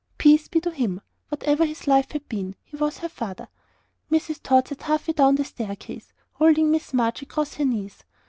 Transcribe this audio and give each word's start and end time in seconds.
Peace 0.17 0.47
be 0.47 0.59
to 0.61 0.71
him! 0.71 0.99
whatever 1.29 1.63
his 1.63 1.85
life 1.85 2.11
had 2.13 2.27
been, 2.27 2.55
he 2.63 2.75
was 2.75 2.97
HER 2.97 3.07
father. 3.09 3.49
Mrs. 4.11 4.39
Tod 4.41 4.67
sat 4.67 4.81
half 4.81 5.07
way 5.07 5.13
down 5.13 5.35
the 5.35 5.45
stair 5.45 5.75
case, 5.75 6.11
holding 6.33 6.73
Ursula 6.75 6.97
March 6.97 7.21
across 7.21 7.53
her 7.57 7.65
knees. 7.65 8.03